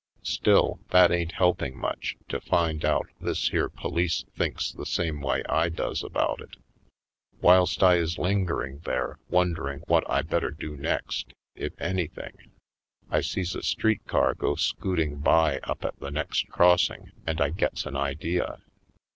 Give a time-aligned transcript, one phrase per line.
[0.23, 5.43] Still, that ain't helping much, to find out this here police thinks the same way
[5.47, 6.55] I does about it.
[7.39, 12.35] Whilst I is lingering there won dering what I better do next, if anything,
[13.11, 17.51] I sees a street car go scooting by up at the next crossing, and I
[17.51, 18.57] gets an idea.